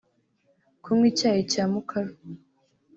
Kunywa 0.83 1.05
icyayi 1.11 1.41
cya 1.51 1.63
mukaru 1.71 2.13